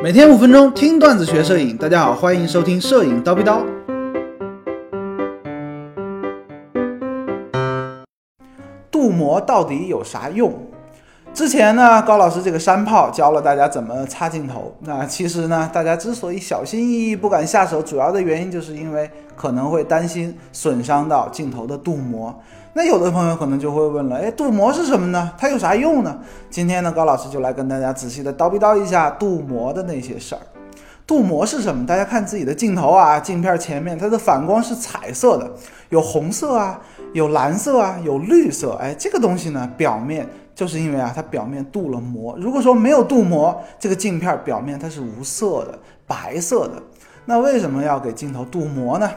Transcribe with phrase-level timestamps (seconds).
[0.00, 3.64] 每天五分钟听段子学摄影，大家好，欢迎收听摄影刀逼刀。
[8.92, 10.54] 镀膜到底有啥用？
[11.38, 14.74] 之前呢，高老师这个山炮教了大家怎么擦镜头。
[14.80, 22.34] 那其实呢，大家之所以小心翼翼不敢下手，主要的原因就是因为可能会担心损伤到镜头的镀膜。
[22.72, 25.30] 那有的朋友可能就会问了，哎，镀膜是什么呢？
[25.38, 26.18] 它有啥用呢？
[26.50, 30.40] 今天呢，高老师就来跟大家仔细的叨逼叨一下镀膜的那些事儿。
[31.06, 31.86] 镀膜是什么？
[31.86, 35.48] 大家看自己的镜头啊，镜片前面它的反光是彩色的，
[35.90, 36.80] 有红色啊，
[37.12, 38.72] 有蓝色啊，有绿色。
[38.80, 42.36] 哎，这个东西呢，表面就是因为啊，它表面镀了膜。
[42.36, 46.82] 如果说没有镀膜，这个镜片表面它是无色的，白色的。
[47.26, 49.08] 那为什么要给镜头镀膜呢？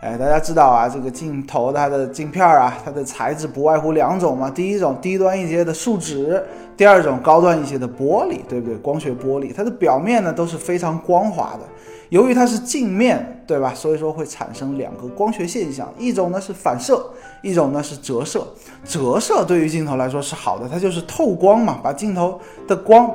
[0.00, 4.50] 哎，大家知道啊，这个镜头它的镜片啊，它的材质不外乎两种嘛。
[4.50, 6.44] 第一种低端一些的树脂，
[6.76, 8.76] 第二种高端一些的玻璃，对不对？
[8.78, 11.66] 光学玻璃，它的表面呢都是非常光滑的。
[12.12, 17.02] 由于它是镜面对吧，所以说会产生两个光学现象，一种呢是反射，
[17.40, 18.46] 一种呢是折射。
[18.84, 23.10] 折射对于镜头来说是好的，它就是透光嘛，把镜头的光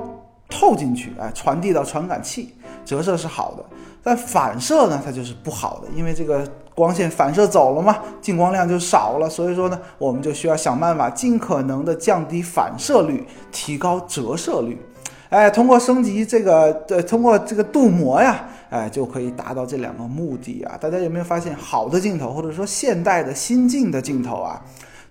[0.49, 2.55] 透进去，哎，传递到传感器。
[2.83, 3.63] 折射是好的，
[4.01, 6.43] 但反射呢，它就是不好的，因为这个
[6.73, 14.81] 光线反射走了嘛，进光量就少了，所以说呢，我们就需要想办法尽可能的降低反射率，提高折射率。
[15.29, 20.77] 哎，通过升级这个，呃，通过这个镀膜呀，哎，就可以达到这两个目的啊。
[20.79, 24.61] 大家有没有发现，好的镜头或者说现代的新镜的镜头啊？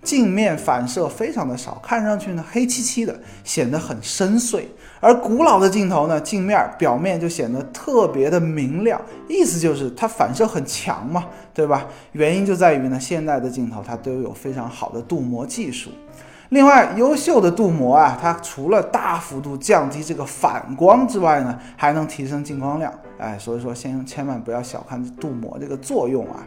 [0.03, 4.63] 镜面反射非常的少，看上去呢黑漆漆的，显得很深邃。
[5.01, 11.89] 而古老的镜头呢，镜面表面就显得特别的明亮，意思就是它反射很强嘛，对吧？
[12.13, 15.91] 原因就在于呢，现代的镜头它都有非常好的镀膜技术。
[16.51, 22.93] 另外，优秀的镀膜啊，它除了大幅度降低这个反光之外呢，还能提升进光量。
[23.19, 26.47] 哎，所以说，先千万不要小看镀膜这个作用啊。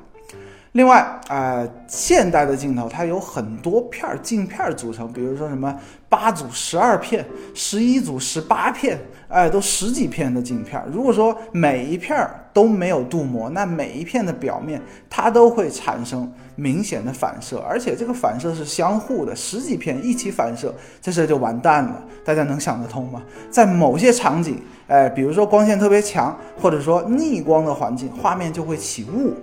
[0.74, 5.76] 另外啊，现代的镜头它有很多片镜片组成，比如说什么
[6.08, 7.26] 八组十二片、
[7.56, 10.80] 十一组十八片，哎，都十几片的镜片。
[10.92, 12.16] 如果说每一片
[12.54, 14.80] 都没有镀膜，那每一片的表面
[15.10, 20.72] 它都会产生明显的反射，而且这个反射是相互的，十几片一起反射，
[21.02, 22.04] 这事就完蛋了。
[22.24, 23.24] 大家能想得通吗？
[23.50, 29.34] 在某些场景，哎，比如说光线特别强，或者说逆光的环境，画面就会起雾。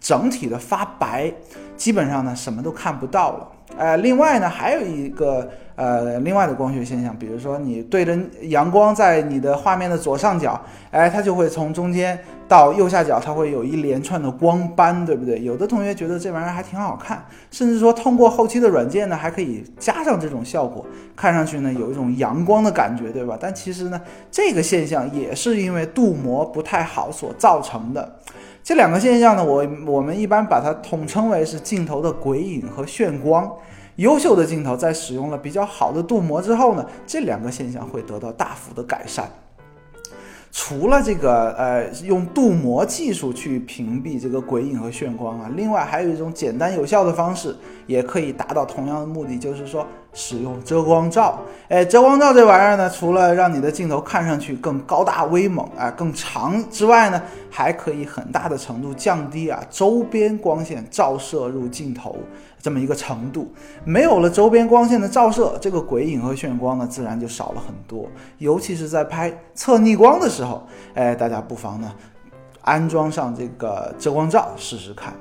[0.00, 1.32] 整体的发白，
[1.76, 3.48] 基本上呢什么都看不到了。
[3.76, 10.60] 呃，另外呢还有一个呃另外的光学现象，比如说你对着阳光在你的画面的左上角，
[10.90, 12.18] 哎，它就会从中间
[12.48, 15.40] 到右下角，它会有一连串的光斑，对不对？
[15.40, 20.84] 有的同学觉得这玩意儿还挺好看，甚至说通过后期的软件呢还可以加上这种效果，
[21.14, 23.38] 看上去呢有一种阳光的感觉，对吧？
[23.40, 24.00] 但其实呢
[24.32, 28.16] 这个现象也是因为镀膜不太好所造成的。
[28.62, 33.50] 这两个现象呢，我我们一般把它统称为是镜头的鬼影和眩光。
[33.96, 39.30] 优秀的镜头在使用了比较好的镀膜之后呢，这两个现象会得到大幅的改善。
[40.52, 47.54] 除了这个呃用镀膜技术去屏蔽这个鬼影和眩光啊，另外还有一种简单有效的方式，
[47.86, 51.38] 也可以达到同样的目的，就是说使用遮光罩。
[51.68, 62.16] 哎，遮光罩这玩意儿呢，除了让你的镜头看上去更高大威猛啊更长之外呢，还可以很大的程度降低啊周边光线照射入镜头
[62.60, 63.52] 这么一个程度。
[63.84, 68.08] 没有了周边光线的照射，这个鬼影和眩光呢，自然就少了很多。
[68.38, 71.92] 尤其是在拍侧逆光的时候，哎，大家不妨呢
[72.62, 75.14] 安装上这个遮光罩试试看。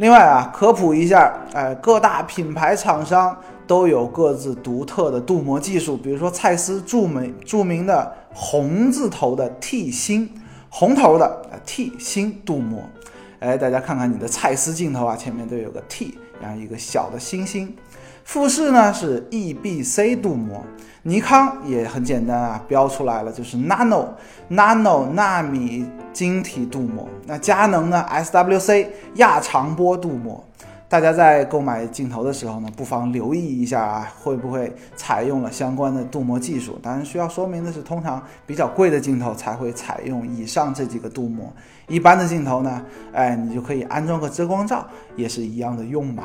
[0.00, 5.94] 另外啊，科普一下，哎，各大品牌厂商都有各自独特的镀膜技术。
[5.94, 10.26] 比如说蔡司著名著名的红字头的 T 星，
[10.70, 12.82] 红头的 T 星镀膜。
[13.40, 17.76] 哎，大家看看你的蔡司镜头啊，前面都有个 T，然后一个小的星星。
[18.24, 20.64] 富士呢是 EBC 镀膜，
[21.02, 24.08] 尼康也很简单啊，标出来了，就是 Nano
[24.50, 27.08] Nano 纳米晶体镀膜。
[27.26, 30.44] 那佳能呢 SWC 亚长波镀膜。
[30.88, 36.80] 大家在购买镜头的时候呢，不妨留意一下啊，会不会采用了相关的镀膜技术？
[36.82, 41.52] 当然需要说明的是，通常比较贵的镜头才会采用以上这几个镀膜，
[41.86, 44.84] 一般的镜头呢，哎，你就可以安装个遮光罩，
[45.14, 46.24] 也是一样的用吧。